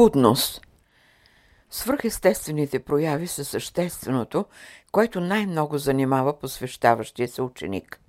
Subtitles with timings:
[0.00, 0.60] Будност
[1.70, 4.44] Свръхестествените прояви са същественото,
[4.92, 8.00] което най-много занимава посвещаващия се ученик.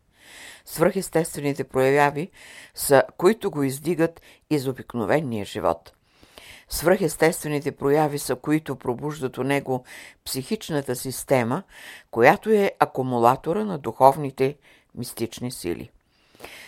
[0.66, 2.32] Свръхестествените прояви
[2.76, 5.94] са, които го издигат из обикновения живот.
[6.70, 9.84] Свръхестествените прояви са, които пробуждат у него
[10.26, 11.64] психичната система,
[12.12, 14.58] която е акумулатора на духовните
[14.96, 15.90] мистични сили.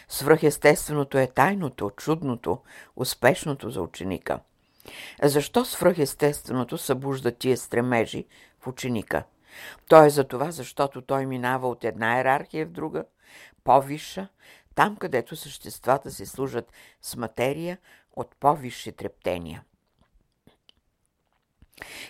[0.10, 2.60] Свръхестественото е тайното, чудното,
[2.96, 4.40] успешното за ученика–
[5.24, 8.26] защо свръхестественото събужда тия стремежи
[8.60, 9.24] в ученика?
[9.90, 13.06] То е за това, защото той минава от една иерархия в друга,
[13.64, 14.28] по-висша,
[14.76, 17.78] там където съществата се служат с материя
[18.16, 19.64] от по-висши трептения.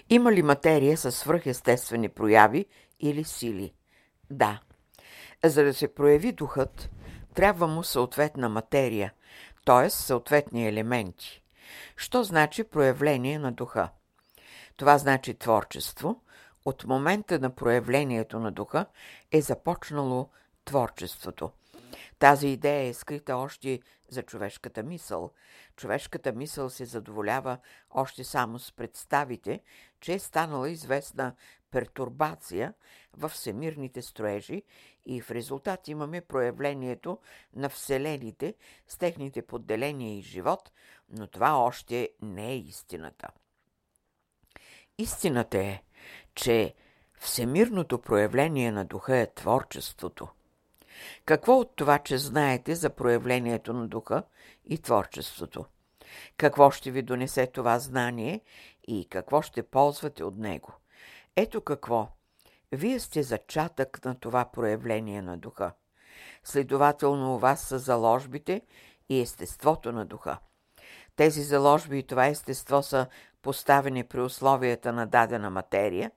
[0.09, 2.65] Има ли материя със свръхестествени прояви
[2.99, 3.73] или сили?
[4.29, 4.61] Да.
[5.43, 6.89] За да се прояви духът,
[7.33, 9.13] трябва му съответна материя,
[9.65, 9.89] т.е.
[9.89, 11.42] съответни елементи.
[11.95, 13.89] Що значи проявление на духа?
[14.77, 16.21] Това значи творчество.
[16.65, 18.85] От момента на проявлението на духа
[19.31, 20.30] е започнало
[20.65, 21.52] творчеството.
[22.19, 25.31] Тази идея е скрита още за човешката мисъл.
[25.75, 27.57] Човешката мисъл се задоволява
[27.89, 29.59] още само с представите,
[29.99, 31.35] че е станала известна
[31.71, 32.73] пертурбация
[33.17, 34.63] в всемирните строежи
[35.05, 37.17] и в резултат имаме проявлението
[37.55, 38.55] на вселените
[38.87, 40.71] с техните подделения и живот,
[41.14, 43.28] но това още не е истината.
[44.97, 45.83] Истината е,
[46.36, 46.75] че
[47.20, 50.28] всемирното проявление на духа е творчеството.
[51.25, 54.23] Какво от това, че знаете за проявлението на духа
[54.66, 55.66] и творчеството?
[56.38, 58.42] Какво ще ви донесе това знание
[58.88, 60.73] и какво ще ползвате от него?
[61.36, 62.08] Ето какво.
[62.72, 65.72] Вие сте зачатък на това проявление на духа.
[66.44, 68.61] Следователно у вас са заложбите
[69.09, 70.38] и естеството на духа.
[71.16, 73.08] Тези заложби и това естество са
[73.42, 76.11] поставени при условията на дадена материя,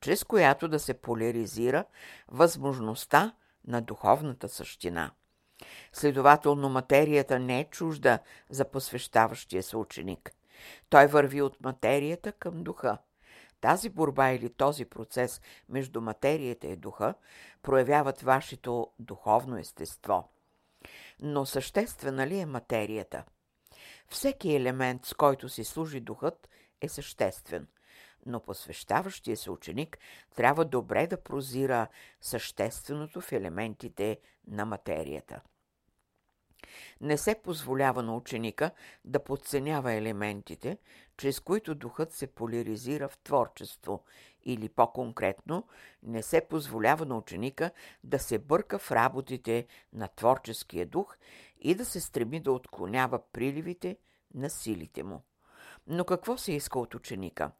[0.00, 1.84] чрез която да се поляризира
[2.28, 3.34] възможността
[3.66, 5.10] на духовната същина.
[5.92, 8.18] Следователно, материята не е чужда
[8.50, 10.32] за посвещаващия се ученик.
[10.88, 12.98] Той върви от материята към духа.
[13.60, 17.14] Тази борба или този процес между материята и духа
[17.62, 20.28] проявяват вашето духовно естество.
[21.20, 23.24] Но съществена ли е материята?
[24.08, 26.48] Всеки елемент, с който си служи духът,
[26.80, 27.66] е съществен,
[28.26, 29.98] но посвещаващия се ученик
[30.36, 31.86] трябва добре да прозира
[32.20, 35.40] същественото в елементите на материята.
[37.00, 38.70] Не се позволява на ученика
[39.04, 40.78] да подценява елементите,
[41.16, 44.04] чрез които духът се поляризира в творчество,
[44.44, 45.66] или по-конкретно,
[46.02, 47.70] не се позволява на ученика
[48.04, 51.16] да се бърка в работите на творческия дух
[51.60, 53.96] и да се стреми да отклонява приливите
[54.34, 55.22] на силите му.
[55.86, 57.50] Но какво се иска от ученика?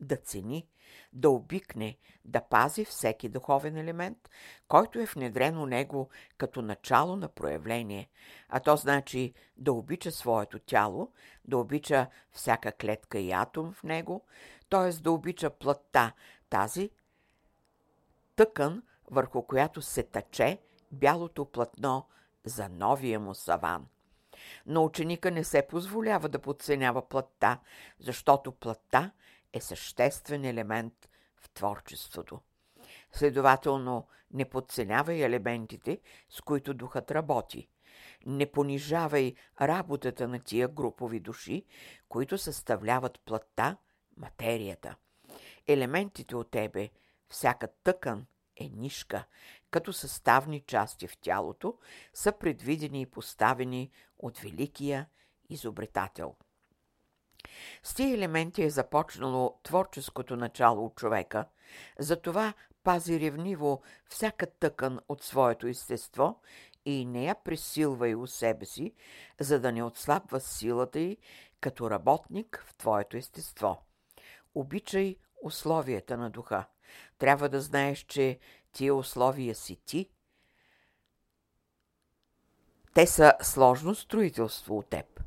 [0.00, 0.68] Да цени,
[1.12, 4.30] да обикне, да пази всеки духовен елемент,
[4.68, 6.08] който е внедрен у него
[6.38, 8.08] като начало на проявление,
[8.48, 11.12] а то значи да обича своето тяло,
[11.44, 14.24] да обича всяка клетка и атом в него,
[14.70, 15.02] т.е.
[15.02, 16.12] да обича плътта,
[16.50, 16.90] тази
[18.36, 20.58] тъкан, върху която се тъче
[20.92, 22.06] бялото платно
[22.44, 23.86] за новия му саван.
[24.66, 27.60] Но ученика не се позволява да подценява плътта,
[27.98, 29.10] защото плътта
[29.52, 32.40] е съществен елемент в творчеството.
[33.12, 37.68] Следователно, не подценявай елементите, с които духът работи.
[38.26, 41.64] Не понижавай работата на тия групови души,
[42.08, 43.76] които съставляват плътта,
[44.16, 44.96] материята.
[45.66, 46.90] Елементите от тебе,
[47.28, 48.26] всяка тъкан
[48.64, 49.24] е нишка,
[49.70, 51.78] като съставни части в тялото,
[52.14, 55.06] са предвидени и поставени от великия
[55.48, 56.34] изобретател.
[57.82, 61.44] С тия елементи е започнало творческото начало от човека,
[61.98, 66.40] затова пази ревниво всяка тъкан от своето естество
[66.84, 68.94] и не я пресилвай у себе си,
[69.40, 71.16] за да не отслабва силата й
[71.60, 73.82] като работник в твоето естество.
[74.54, 76.64] Обичай условията на духа.
[77.18, 78.38] Трябва да знаеш, че
[78.72, 80.08] тия условия си ти.
[82.94, 85.22] Те са сложно строителство от теб.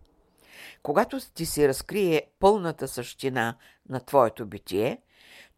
[0.83, 3.57] Когато ти се разкрие пълната същина
[3.89, 5.01] на твоето битие,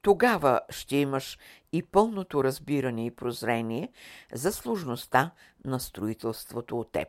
[0.02, 1.38] тогава ще имаш
[1.72, 3.92] и пълното разбиране и прозрение
[4.34, 5.32] за сложността
[5.66, 7.08] на строителството от теб.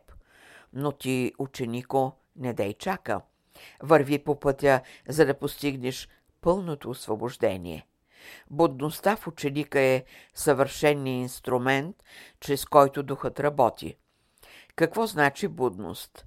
[0.72, 3.20] Но ти, ученико, не дай чака.
[3.82, 6.08] Върви по пътя, за да постигнеш
[6.40, 7.86] пълното освобождение.
[8.50, 10.04] Будността в ученика е
[10.34, 11.96] съвършенният инструмент,
[12.40, 13.96] чрез който духът работи.
[14.76, 16.24] Какво значи будност?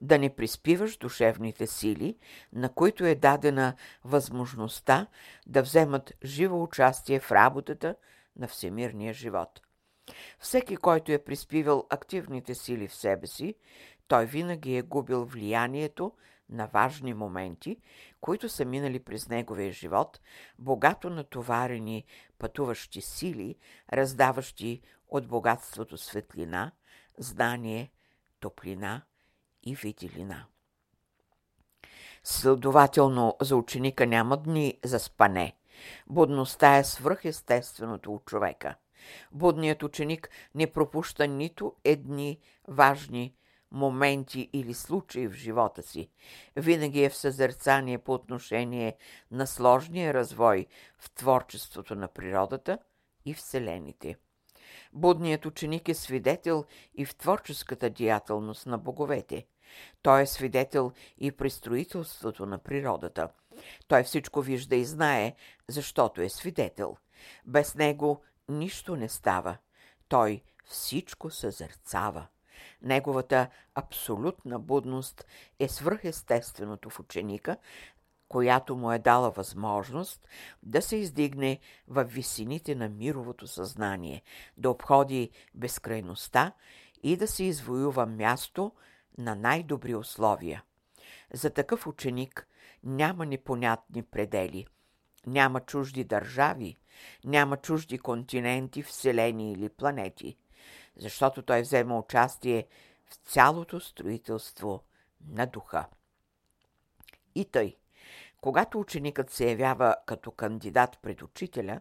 [0.00, 2.16] да не приспиваш душевните сили,
[2.52, 3.74] на които е дадена
[4.04, 5.06] възможността
[5.46, 7.96] да вземат живо участие в работата
[8.36, 9.60] на всемирния живот.
[10.38, 13.54] Всеки, който е приспивал активните сили в себе си,
[14.08, 16.12] той винаги е губил влиянието
[16.48, 17.80] на важни моменти,
[18.20, 20.20] които са минали през неговия живот,
[20.58, 22.04] богато натоварени
[22.38, 23.56] пътуващи сили,
[23.92, 26.72] раздаващи от богатството светлина,
[27.18, 27.92] знание,
[28.40, 29.02] топлина
[29.62, 30.46] и виделина.
[32.24, 35.56] Следователно, за ученика няма дни за спане.
[36.06, 38.74] Будността е свръхестественото от човека.
[39.32, 42.38] Будният ученик не пропуща нито едни
[42.68, 43.34] важни
[43.70, 46.10] моменти или случаи в живота си.
[46.56, 48.96] Винаги е в съзерцание по отношение
[49.30, 50.66] на сложния развой
[50.98, 52.78] в творчеството на природата
[53.24, 54.16] и Вселените.
[54.92, 56.64] Будният ученик е свидетел
[56.94, 59.46] и в творческата деятелност на боговете.
[60.02, 63.28] Той е свидетел и при строителството на природата.
[63.88, 65.34] Той всичко вижда и знае,
[65.68, 66.96] защото е свидетел.
[67.46, 69.56] Без него нищо не става.
[70.08, 72.26] Той всичко съзерцава.
[72.82, 75.26] Неговата абсолютна будност
[75.58, 77.56] е свръхестественото в ученика,
[78.28, 80.28] която му е дала възможност
[80.62, 81.58] да се издигне
[81.88, 84.22] в висините на мировото съзнание,
[84.56, 86.52] да обходи безкрайността
[87.02, 88.72] и да се извоюва място
[89.18, 90.62] на най-добри условия.
[91.32, 92.46] За такъв ученик
[92.84, 94.66] няма непонятни предели,
[95.26, 96.76] няма чужди държави,
[97.24, 100.36] няма чужди континенти, вселени или планети
[100.96, 102.66] защото той взема участие
[103.06, 104.82] в цялото строителство
[105.28, 105.86] на духа.
[107.34, 107.76] И тъй,
[108.40, 111.80] когато ученикът се явява като кандидат пред учителя,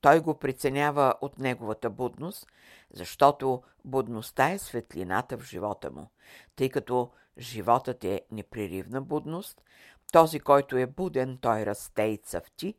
[0.00, 2.46] той го преценява от неговата будност,
[2.90, 6.10] защото будността е светлината в живота му,
[6.56, 9.62] тъй като животът е непреривна будност,
[10.12, 12.74] този, който е буден, той расте и цъфти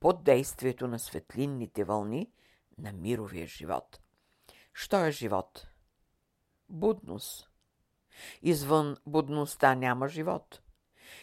[0.00, 2.30] под действието на светлинните вълни
[2.78, 4.00] на мировия живот.
[4.74, 5.66] Що е живот?
[6.68, 7.50] Будност.
[8.42, 10.62] Извън будността няма живот.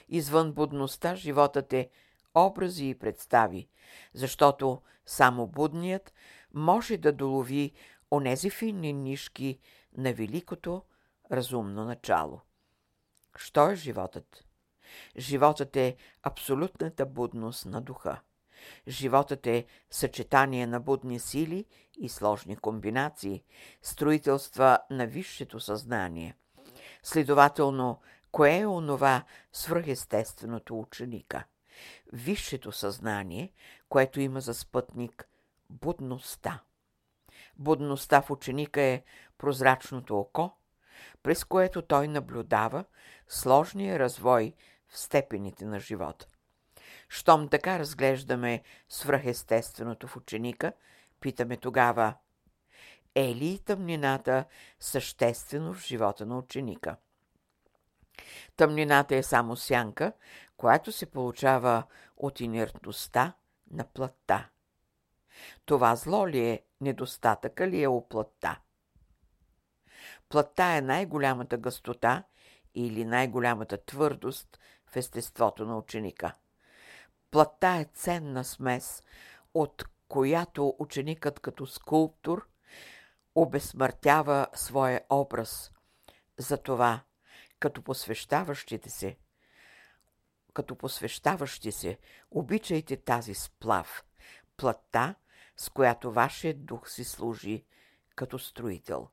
[0.09, 1.89] Извън будността животът е
[2.35, 3.69] образи и представи,
[4.13, 6.13] защото само будният
[6.53, 7.71] може да долови
[8.11, 9.59] онези финни нишки
[9.97, 10.83] на великото
[11.31, 12.41] разумно начало.
[13.35, 14.45] Що е животът?
[15.17, 18.21] Животът е абсолютната будност на духа.
[18.87, 21.65] Животът е съчетание на будни сили
[21.97, 23.43] и сложни комбинации,
[23.81, 26.35] строителства на висшето съзнание.
[27.03, 31.43] Следователно, кое е онова свръхестественото ученика?
[32.13, 33.53] Висшето съзнание,
[33.89, 35.27] което има за спътник
[35.69, 36.63] будността.
[37.57, 39.03] Будността в ученика е
[39.37, 40.51] прозрачното око,
[41.23, 42.85] през което той наблюдава
[43.27, 44.53] сложния развой
[44.87, 46.27] в степените на живота.
[47.11, 50.73] Щом така разглеждаме свръхестественото в ученика,
[51.19, 52.13] питаме тогава,
[53.15, 54.45] е ли тъмнината
[54.79, 56.95] съществено в живота на ученика?
[58.55, 60.13] Тъмнината е само сянка,
[60.57, 61.83] която се получава
[62.17, 63.33] от инертността
[63.71, 64.49] на плътта.
[65.65, 68.59] Това зло ли е, недостатъка ли е у плътта?
[70.29, 72.23] Плътта е най-голямата гъстота
[72.75, 76.33] или най-голямата твърдост в естеството на ученика.
[77.31, 79.03] Плътта е ценна смес,
[79.53, 82.47] от която ученикът като скулптор
[83.35, 85.71] обезсмъртява своя образ.
[86.37, 87.01] Затова,
[87.59, 89.17] като посвещаващите се,
[90.53, 91.97] като посвещаващи се,
[92.31, 94.05] обичайте тази сплав,
[94.57, 95.15] плътта,
[95.57, 97.65] с която вашият дух си служи
[98.15, 99.07] като строител.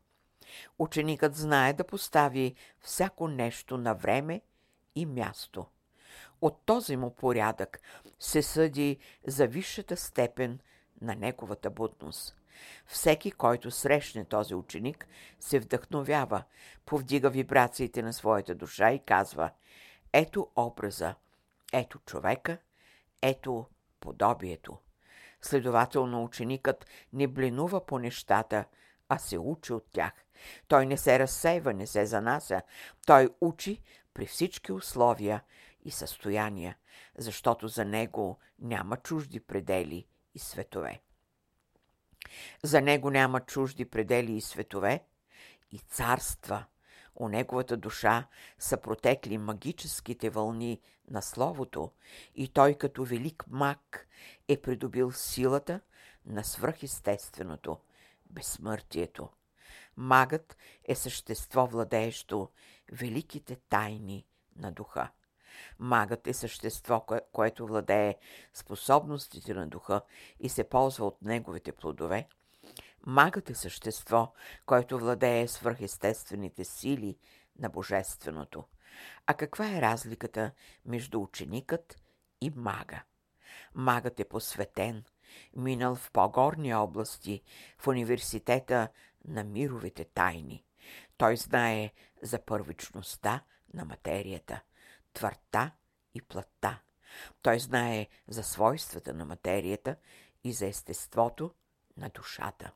[0.78, 4.42] Ученикът знае да постави всяко нещо на време
[4.94, 5.66] и място–
[6.40, 7.80] от този му порядък
[8.18, 10.60] се съди за висшата степен
[11.00, 12.36] на неговата будност.
[12.86, 15.06] Всеки, който срещне този ученик,
[15.40, 16.44] се вдъхновява,
[16.86, 19.50] повдига вибрациите на своята душа и казва
[20.12, 21.14] Ето образа,
[21.72, 22.58] ето човека,
[23.22, 23.66] ето
[24.00, 24.78] подобието.
[25.42, 28.64] Следователно ученикът не блинува по нещата,
[29.08, 30.12] а се учи от тях.
[30.68, 32.62] Той не се разсейва, не се занася.
[33.06, 33.82] Той учи
[34.14, 35.42] при всички условия–
[35.84, 36.76] и състояния,
[37.18, 41.00] защото за него няма чужди предели и светове.
[42.62, 45.04] За него няма чужди предели и светове
[45.72, 46.64] и царства.
[47.14, 50.80] У неговата душа са протекли магическите вълни
[51.10, 51.92] на Словото
[52.34, 54.08] и той като велик маг
[54.48, 55.80] е придобил силата
[56.26, 57.78] на свръхестественото,
[58.30, 59.28] безсмъртието.
[59.96, 62.50] Магът е същество, владеещо
[62.92, 65.10] великите тайни на духа.
[65.78, 68.16] Магът е същество, кое, което владее
[68.54, 70.00] способностите на духа
[70.40, 72.28] и се ползва от неговите плодове.
[73.06, 74.32] Магът е същество,
[74.66, 77.18] което владее свръхестествените сили
[77.58, 78.64] на Божественото.
[79.26, 80.50] А каква е разликата
[80.84, 81.96] между ученикът
[82.40, 83.02] и мага?
[83.74, 85.04] Магът е посветен,
[85.56, 87.42] минал в по-горни области,
[87.78, 88.88] в университета
[89.24, 90.64] на мировите тайни.
[91.16, 93.42] Той знае за първичността
[93.74, 94.60] на материята,
[95.18, 95.70] твърта
[96.14, 96.80] и плътта.
[97.42, 99.96] Той знае за свойствата на материята
[100.44, 101.54] и за естеството
[101.96, 102.72] на душата.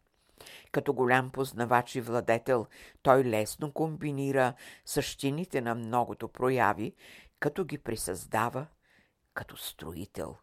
[0.73, 2.67] Като голям познавач и владетел,
[3.03, 6.95] той лесно комбинира същините на многото прояви,
[7.41, 8.67] като ги присъздава
[9.35, 10.37] като строител.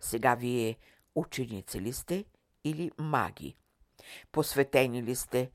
[0.00, 0.76] Сега вие
[1.14, 2.24] ученици ли сте
[2.64, 3.56] или маги?
[4.32, 5.50] Посветени ли сте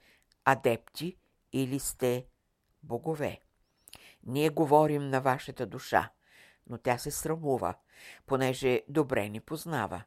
[0.46, 1.18] адепти
[1.54, 2.26] или сте
[2.84, 3.45] богове?
[4.26, 6.10] Ние говорим на вашата душа,
[6.70, 7.76] но тя се срамува,
[8.26, 10.04] понеже добре ни познава.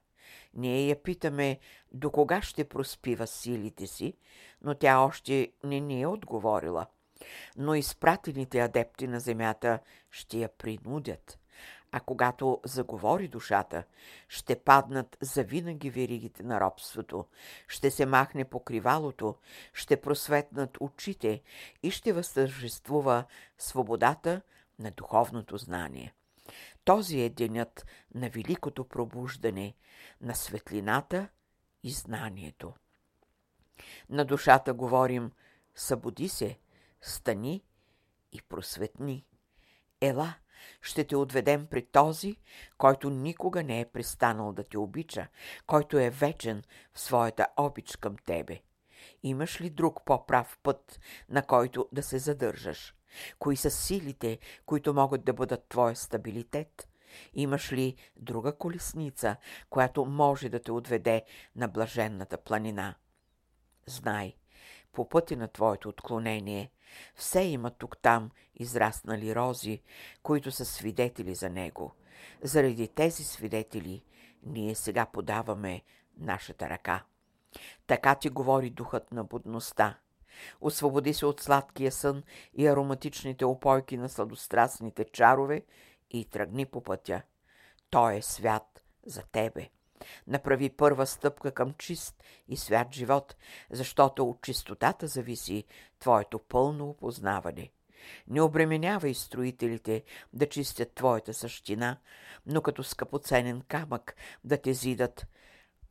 [0.54, 1.58] Ние я питаме
[1.92, 4.14] до кога ще проспива силите си,
[4.62, 6.86] но тя още не ни е отговорила.
[7.56, 9.78] Но изпратените адепти на земята
[10.10, 11.38] ще я принудят.
[11.92, 13.84] А когато заговори душата,
[14.28, 17.26] ще паднат завинаги веригите на робството,
[17.68, 19.36] ще се махне покривалото,
[19.72, 21.42] ще просветнат очите
[21.82, 23.24] и ще възтържествува
[23.58, 24.40] свободата
[24.78, 26.14] на духовното знание.
[26.84, 29.74] Този е денят на великото пробуждане,
[30.20, 31.28] на светлината
[31.82, 32.74] и знанието.
[34.10, 35.32] На душата говорим
[35.74, 36.58] събуди се,
[37.00, 37.62] стани
[38.32, 39.24] и просветни.
[40.00, 40.34] Ела,
[40.82, 42.36] ще те отведем при този,
[42.78, 45.28] който никога не е престанал да те обича,
[45.66, 46.62] който е вечен
[46.94, 48.60] в своята обич към тебе.
[49.22, 52.94] Имаш ли друг по-прав път, на който да се задържаш?
[53.38, 56.88] Кои са силите, които могат да бъдат твоя стабилитет?
[57.34, 59.36] Имаш ли друга колесница,
[59.70, 61.24] която може да те отведе
[61.56, 62.94] на блаженната планина?
[63.86, 64.36] Знай,
[64.92, 66.70] по пътя на твоето отклонение,
[67.14, 69.82] все има тук-там израснали рози,
[70.22, 71.94] които са свидетели за него.
[72.42, 74.04] Заради тези свидетели
[74.42, 75.82] ние сега подаваме
[76.16, 77.04] нашата ръка.
[77.86, 79.98] Така ти говори духът на будността.
[80.60, 82.22] Освободи се от сладкия сън
[82.54, 85.62] и ароматичните опойки на сладострастните чарове
[86.10, 87.22] и тръгни по пътя.
[87.90, 89.68] Той е свят за тебе.
[90.26, 93.36] Направи първа стъпка към чист и свят живот,
[93.70, 95.64] защото от чистотата зависи
[95.98, 97.70] твоето пълно опознаване.
[98.28, 101.98] Не обременявай строителите да чистят твоята същина,
[102.46, 105.26] но като скъпоценен камък да те зидат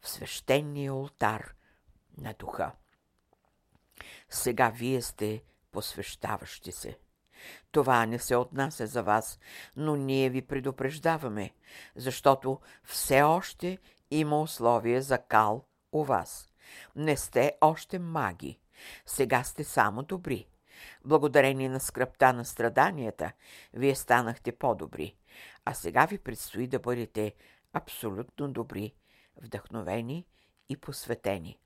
[0.02, 1.54] в свещения ултар
[2.18, 2.72] на духа.
[4.30, 6.98] Сега вие сте посвещаващи се.
[7.72, 9.40] Това не се отнася за вас,
[9.76, 11.52] но ние ви предупреждаваме,
[11.96, 13.78] защото все още
[14.12, 16.50] има условие за кал у вас.
[16.96, 18.60] Не сте още маги.
[19.06, 20.48] Сега сте само добри.
[21.06, 23.32] Благодарение на скръпта на страданията,
[23.74, 25.16] вие станахте по-добри.
[25.66, 27.34] А сега ви предстои да бъдете
[27.74, 28.94] абсолютно добри,
[29.42, 30.26] вдъхновени
[30.70, 31.60] и посветени.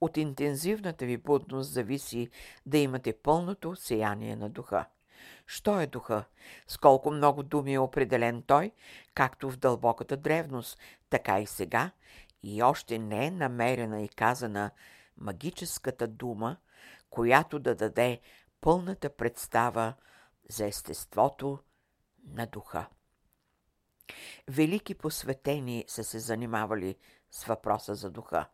[0.00, 2.28] От интензивната ви будност зависи
[2.66, 4.86] да имате пълното сияние на духа.
[5.46, 6.24] Що е духа?
[6.68, 8.72] С колко много думи е определен той,
[9.14, 10.78] както в дълбоката древност,
[11.10, 11.90] така и сега,
[12.42, 14.70] и още не е намерена и казана
[15.16, 16.56] магическата дума,
[17.10, 18.20] която да даде
[18.60, 19.94] пълната представа
[20.48, 21.58] за естеството
[22.24, 22.86] на духа.
[24.48, 26.96] Велики посветени са се занимавали
[27.30, 28.46] с въпроса за духа.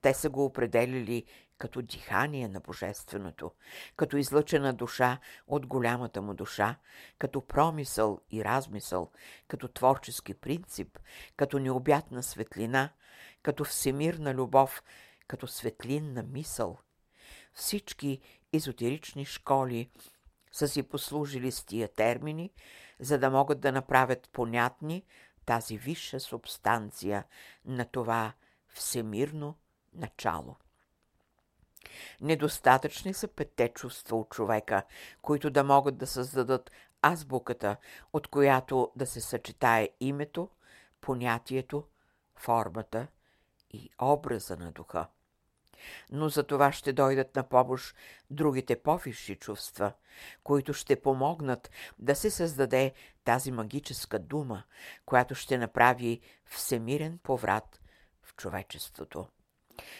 [0.00, 1.24] Те са го определили
[1.58, 3.52] като дихание на Божественото,
[3.96, 6.76] като излъчена душа от голямата му душа,
[7.18, 9.10] като промисъл и размисъл,
[9.48, 10.98] като творчески принцип,
[11.36, 12.90] като необятна светлина,
[13.42, 14.82] като всемирна любов,
[15.28, 16.78] като светлинна мисъл.
[17.52, 18.20] Всички
[18.52, 19.90] езотерични школи
[20.52, 22.52] са си послужили с тия термини,
[23.00, 25.04] за да могат да направят понятни
[25.46, 27.24] тази висша субстанция
[27.64, 28.32] на това
[28.68, 29.58] всемирно
[29.94, 30.56] начало.
[32.20, 34.82] Недостатъчни са петте чувства от човека,
[35.22, 36.70] които да могат да създадат
[37.02, 37.76] азбуката,
[38.12, 40.48] от която да се съчетае името,
[41.00, 41.84] понятието,
[42.36, 43.06] формата
[43.70, 45.06] и образа на духа.
[46.10, 47.96] Но за това ще дойдат на помощ
[48.30, 49.92] другите по-висши чувства,
[50.44, 52.92] които ще помогнат да се създаде
[53.24, 54.62] тази магическа дума,
[55.06, 57.80] която ще направи всемирен поврат
[58.22, 59.26] в човечеството.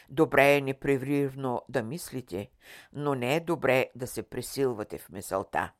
[0.08, 2.50] Добре е непрерывно да мислите,
[2.92, 5.72] но не е добре да се пресилвате в мисълта.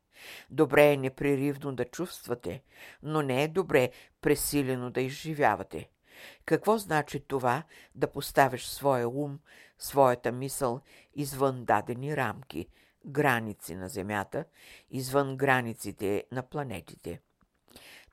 [0.50, 2.62] Добре е непреривно да чувствате,
[3.02, 5.88] но не е добре пресилено да изживявате.
[6.44, 7.62] Какво значи това
[7.94, 9.38] да поставиш своя ум,
[9.78, 10.80] своята мисъл
[11.14, 12.68] извън дадени рамки,
[13.06, 14.44] граници на Земята,
[14.90, 17.20] извън границите на планетите?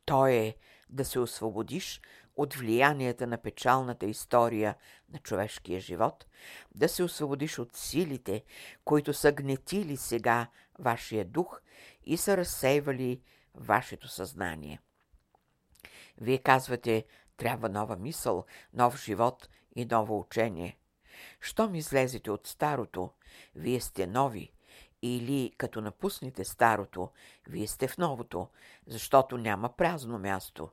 [0.05, 0.55] То е
[0.89, 2.01] да се освободиш
[2.35, 4.75] от влиянията на печалната история
[5.13, 6.25] на човешкия живот,
[6.75, 8.43] да се освободиш от силите,
[8.85, 10.47] които са гнетили сега
[10.79, 11.61] вашия дух
[12.03, 13.21] и са разсейвали
[13.55, 14.79] вашето съзнание.
[16.17, 17.05] Вие казвате,
[17.37, 20.77] трябва нова мисъл, нов живот и ново учение.
[21.41, 23.09] Щом излезете от старото,
[23.55, 24.53] вие сте нови,
[25.01, 27.09] или като напуснете старото,
[27.47, 28.47] вие сте в новото,
[28.87, 30.69] защото няма празно място.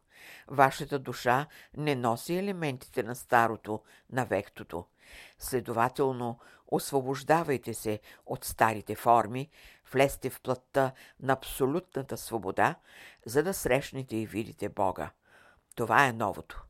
[0.49, 1.47] Вашата душа
[1.77, 3.81] не носи елементите на старото,
[4.13, 4.85] на вектото.
[5.39, 9.51] Следователно, освобождавайте се от старите форми,
[9.93, 12.75] влезте в плътта на абсолютната свобода,
[13.27, 15.11] за да срещнете и видите Бога.
[15.75, 16.65] Това е новото.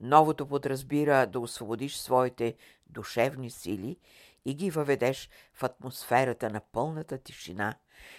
[0.00, 3.98] Новото подразбира да освободиш своите душевни сили
[4.44, 7.74] и ги въведеш в атмосферата на пълната тишина,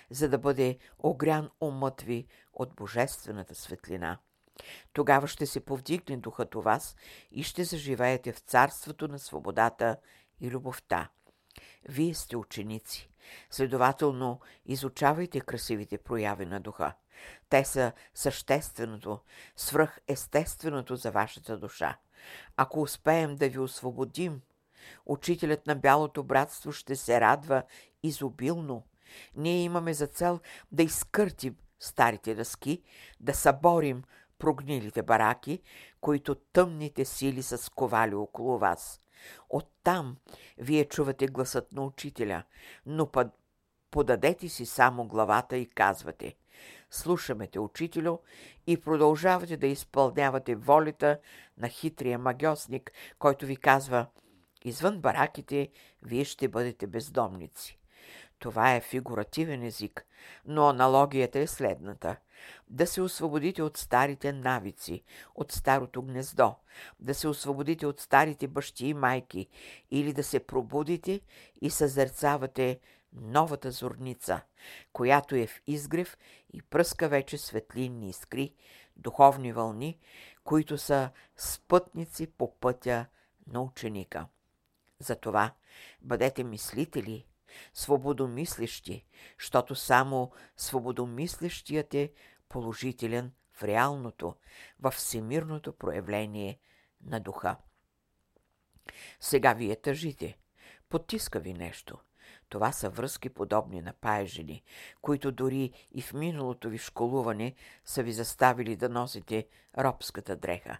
[0.10, 4.18] за да бъде огрян умът ви от божествената светлина.
[4.94, 6.96] Тогава ще се повдигне духът у вас
[7.32, 9.98] и ще заживеете в царството на свободата
[10.40, 11.10] и любовта.
[11.90, 13.10] Вие сте ученици.
[13.50, 16.94] Следователно, изучавайте красивите прояви на духа.
[17.50, 19.20] Те са същественото,
[19.56, 21.98] свръхестественото за вашата душа.
[22.58, 24.42] Ако успеем да ви освободим,
[25.06, 27.64] учителят на Бялото братство ще се радва
[28.04, 28.84] изобилно.
[29.36, 30.40] Ние имаме за цел
[30.72, 32.84] да изкъртим старите дъски,
[33.20, 34.04] да съборим
[34.40, 35.62] прогнилите бараки,
[36.02, 39.02] които тъмните сили са сковали около вас.
[39.50, 40.18] Оттам
[40.58, 42.44] вие чувате гласът на учителя,
[42.86, 43.10] но
[43.92, 46.36] подадете си само главата и казвате
[46.92, 48.18] слушаме те, учителю,
[48.68, 51.20] и продължавате да изпълнявате волята
[51.58, 54.06] на хитрия магиосник, който ви казва
[54.64, 55.70] извън бараките
[56.04, 57.80] вие ще бъдете бездомници.
[58.40, 60.06] Това е фигуративен език,
[60.46, 62.16] но аналогията е следната.
[62.70, 65.04] Да се освободите от старите навици,
[65.36, 66.56] от старото гнездо,
[67.00, 69.48] да се освободите от старите бащи и майки
[69.92, 71.22] или да се пробудите
[71.62, 72.80] и съзерцавате
[73.14, 74.42] новата зорница,
[74.94, 76.18] която е в изгрев
[76.54, 78.54] и пръска вече светлинни искри,
[78.98, 80.00] духовни вълни,
[80.44, 83.06] които са спътници по пътя
[83.48, 84.28] на ученика.
[85.00, 85.54] Затова
[86.02, 87.26] бъдете мислители,
[87.74, 89.06] свободомислещи,
[89.40, 92.12] защото само свободомислещият е
[92.50, 94.36] положителен в реалното,
[94.80, 96.60] в всемирното проявление
[97.02, 97.58] на духа.
[99.20, 100.38] Сега вие тъжите,
[100.90, 101.98] потиска ви нещо–
[102.50, 104.64] това са връзки подобни на паежени,
[105.02, 110.78] които дори и в миналото ви школуване са ви заставили да носите робската дреха.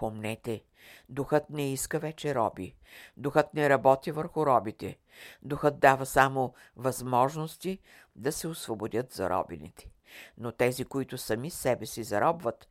[0.00, 0.64] Помнете,
[1.08, 2.76] духът не иска вече роби.
[3.16, 4.98] Духът не работи върху робите.
[5.42, 7.78] Духът дава само възможности
[8.16, 9.90] да се освободят заробените.
[10.38, 12.68] Но тези, които сами себе си заробват,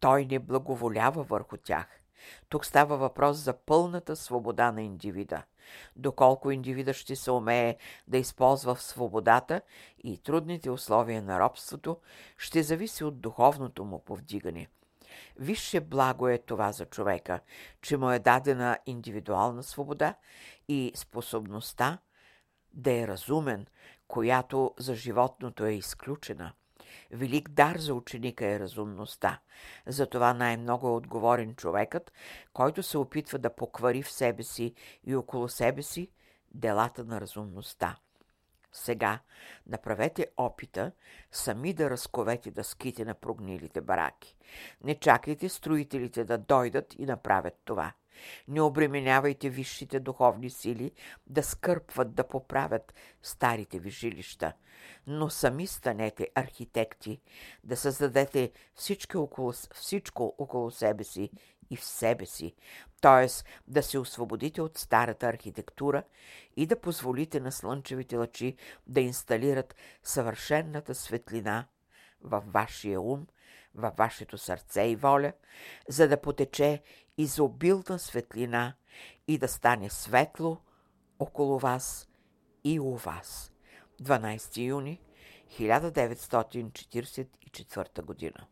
[0.00, 1.86] той не благоволява върху тях.
[2.48, 5.42] Тук става въпрос за пълната свобода на индивида.
[5.96, 7.76] Доколко индивида ще се умее
[8.08, 9.60] да използва в свободата
[10.04, 11.96] и трудните условия на робството,
[12.38, 14.68] ще зависи от духовното му повдигане.
[15.36, 17.40] Висше благо е това за човека,
[17.82, 20.14] че му е дадена индивидуална свобода
[20.68, 21.98] и способността
[22.72, 23.66] да е разумен,
[24.08, 26.52] която за животното е изключена.
[27.10, 29.40] Велик дар за ученика е разумността.
[29.86, 32.12] Затова най-много е отговорен човекът,
[32.52, 36.10] който се опитва да поквари в себе си и около себе си
[36.54, 37.96] делата на разумността.
[38.72, 39.20] Сега
[39.66, 40.92] направете опита
[41.32, 44.36] сами да разковете дъските на прогнилите бараки.
[44.84, 47.92] Не чакайте строителите да дойдат и направят това.
[48.48, 50.92] Не обременявайте висшите духовни сили
[51.26, 54.52] да скърпват, да поправят старите ви жилища,
[55.06, 57.20] но сами станете архитекти,
[57.64, 61.30] да създадете всичко около, всичко около себе си
[61.70, 62.54] и в себе си,
[63.00, 63.28] т.е.
[63.68, 66.02] да се освободите от старата архитектура
[66.56, 68.56] и да позволите на слънчевите лъчи
[68.86, 71.66] да инсталират съвършенната светлина
[72.22, 73.26] във вашия ум,
[73.74, 75.32] във вашето сърце и воля,
[75.88, 76.82] за да потече
[77.18, 78.74] изобилна светлина
[79.28, 80.58] и да стане светло
[81.18, 82.08] около вас
[82.64, 83.52] и у вас.
[84.02, 85.00] 12 юни
[85.50, 88.46] 1944 година